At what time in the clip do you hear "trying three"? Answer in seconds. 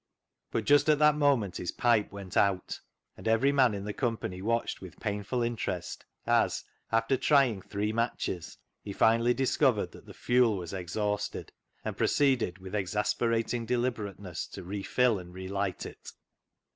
7.17-7.93